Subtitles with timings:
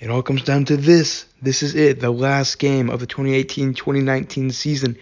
[0.00, 1.24] It all comes down to this.
[1.42, 4.96] This is it, the last game of the 2018-2019 season.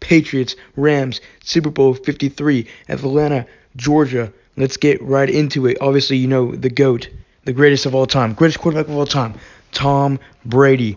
[0.00, 4.32] Patriots, Rams, Super Bowl 53, Atlanta, Georgia.
[4.56, 5.78] Let's get right into it.
[5.80, 7.08] Obviously, you know the GOAT,
[7.44, 9.34] the greatest of all time, greatest quarterback of all time,
[9.72, 10.96] Tom Brady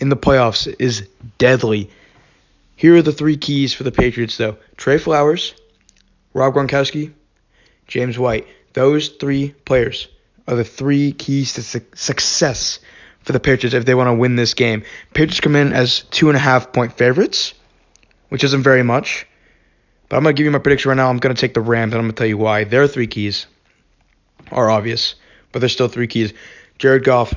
[0.00, 1.88] in the playoffs is deadly.
[2.76, 5.54] Here are the three keys for the Patriots, though Trey Flowers,
[6.34, 7.12] Rob Gronkowski,
[7.86, 8.46] James White.
[8.74, 10.08] Those three players
[10.46, 12.80] are the three keys to su- success
[13.20, 14.82] for the Patriots if they want to win this game.
[15.14, 17.54] Patriots come in as two and a half point favorites,
[18.28, 19.26] which isn't very much.
[20.08, 21.08] But I'm going to give you my prediction right now.
[21.08, 22.64] I'm going to take the Rams, and I'm going to tell you why.
[22.64, 23.46] Their three keys
[24.50, 25.14] are obvious,
[25.52, 26.34] but there's still three keys.
[26.78, 27.32] Jared Goff,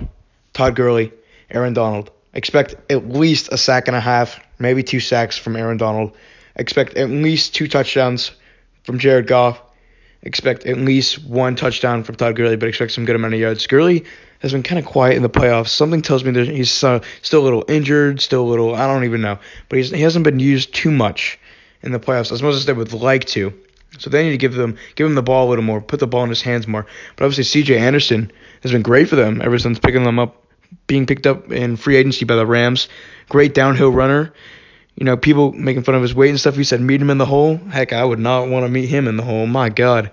[0.54, 1.14] Todd Gurley,
[1.50, 2.12] Aaron Donald.
[2.34, 6.18] Expect at least a sack and a half, maybe two sacks from Aaron Donald.
[6.56, 8.32] Expect at least two touchdowns
[8.84, 9.62] from Jared Goff.
[10.26, 13.68] Expect at least one touchdown from Todd Gurley, but expect some good amount of yards.
[13.68, 14.06] Gurley
[14.40, 15.70] has been kind of quiet in the playoffs.
[15.70, 19.04] Something tells me that he's uh, still a little injured, still a little, I don't
[19.04, 19.38] even know.
[19.70, 21.40] But he hasn't been used too much
[21.84, 23.54] in the playoffs as much as they would like to.
[23.98, 26.08] So they need to give them give him the ball a little more, put the
[26.08, 26.86] ball in his hands more.
[27.16, 30.44] But obviously CJ Anderson has been great for them ever since picking them up,
[30.88, 32.90] being picked up in free agency by the Rams.
[33.30, 34.34] Great downhill runner.
[34.96, 36.56] You know, people making fun of his weight and stuff.
[36.56, 37.58] He said meet him in the hole.
[37.58, 39.46] Heck, I would not want to meet him in the hole.
[39.46, 40.10] My God,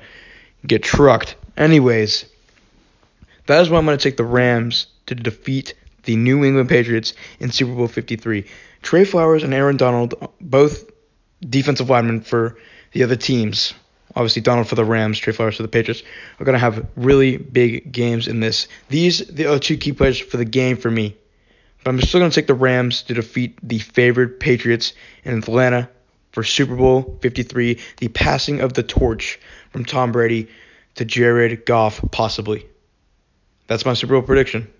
[0.67, 1.37] get trucked.
[1.57, 2.25] Anyways,
[3.47, 7.15] that is why I'm going to take the Rams to defeat the New England Patriots
[7.39, 8.45] in Super Bowl 53.
[8.83, 10.91] Trey Flowers and Aaron Donald, both
[11.41, 12.57] defensive linemen for
[12.93, 13.75] the other teams.
[14.15, 16.03] Obviously, Donald for the Rams, Trey Flowers for the Patriots,
[16.39, 18.69] are going to have really big games in this.
[18.89, 21.17] These the are two key players for the game for me.
[21.85, 24.93] But I'm still going to take the Rams to defeat the favored Patriots
[25.25, 25.89] in Atlanta
[26.31, 29.39] for Super Bowl 53, the passing of the torch
[29.71, 30.49] from Tom Brady
[30.95, 32.67] to Jared Goff, possibly.
[33.67, 34.71] That's my Super Bowl prediction.